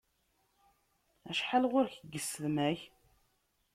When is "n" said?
2.03-2.09